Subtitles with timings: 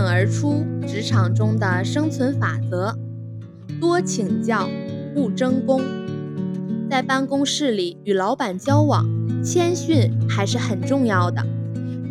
[0.00, 2.96] 颖而出职场中的生存法则：
[3.78, 4.66] 多请教，
[5.14, 5.82] 不争功。
[6.88, 9.06] 在办公室里与老板交往，
[9.44, 11.44] 谦逊还是很重要的。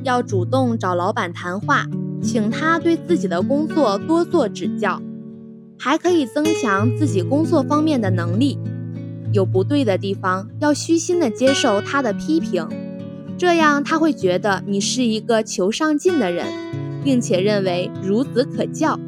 [0.04, 1.88] 要主动找老板谈话，
[2.22, 5.01] 请他对自己的工作多做指教，
[5.79, 8.60] 还可以增强自己工作方面的能力。
[9.33, 12.67] 有不对的地方，要虚心的接受他的批评，
[13.35, 16.45] 这样他会觉得你是一个求上进的人，
[17.04, 19.00] 并且认为孺子可教。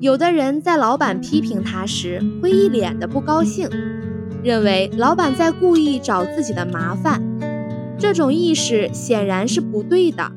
[0.00, 3.68] 有的人在老板批评他时，会一脸的不高兴。
[4.44, 7.20] 认为老板在故意找自己的麻烦，
[7.98, 10.30] 这种意识显然是不对的。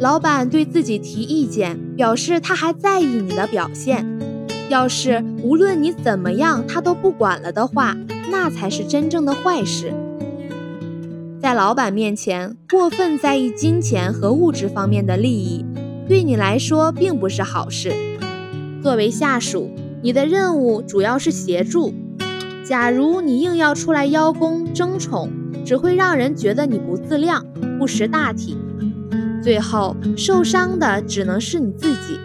[0.00, 4.06] 老板对自己提意见，表示他还在意你的表现。
[4.70, 7.94] 要是无论你怎么样，他都不管了的话，
[8.30, 9.92] 那才是真正的坏事。
[11.40, 15.64] 在老板面前过分在意金钱和物质方面的利益，
[16.08, 17.92] 对你来说并不是好事。
[18.82, 19.70] 作为下属。
[20.00, 21.92] 你的任务主要是协助。
[22.64, 25.28] 假如你硬要出来邀功争宠，
[25.66, 27.44] 只会让人觉得你不自量、
[27.80, 28.56] 不识大体，
[29.42, 32.16] 最后受伤的只能是你自己。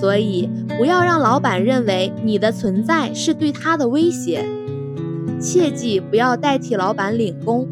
[0.00, 4.42] 所以，不要让老板认为你的存在是对他的威胁。
[5.38, 7.68] 切记不要代替老板领功，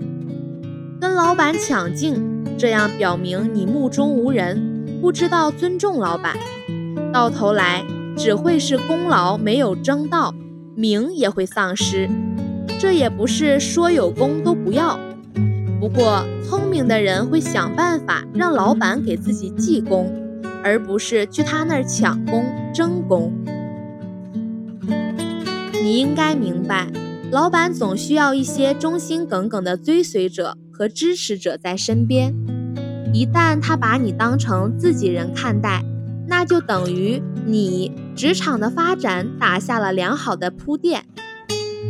[1.00, 6.36] 跟老板抢镜，这样表明你目中无人，不知道尊重老板，
[7.12, 7.82] 到头来。
[8.16, 10.34] 只会是功劳没有争到，
[10.74, 12.10] 名也会丧失。
[12.78, 14.98] 这也不是说有功都不要。
[15.80, 20.12] 不过聪明的人会想办法让老板给自己记功，
[20.62, 23.32] 而不是去他那儿抢功争功。
[25.82, 26.88] 你应该明白，
[27.30, 32.34] 老板总需要一些忠心耿耿的追随者和支持者在身边。
[33.12, 35.84] 一旦他把你当成自己人看待，
[36.26, 41.04] 那就等于你职场的发展打下了良好的铺垫。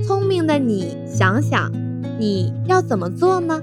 [0.04, 1.70] 聪明的你，想想
[2.18, 3.62] 你要怎么做呢？